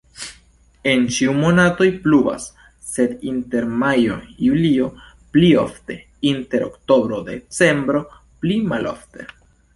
En 0.91 1.03
ĉiuj 1.17 1.33
monatoj 1.41 1.87
pluvas, 2.05 2.47
sed 2.91 3.13
inter 3.33 3.67
majo-julio 3.83 4.89
pli 5.37 5.53
ofte, 5.67 5.99
inter 6.33 6.67
oktobro-decembro 6.71 8.05
pli 8.41 8.61
malofte. 8.75 9.31